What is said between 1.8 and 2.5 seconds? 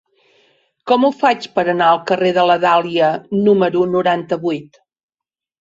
al carrer de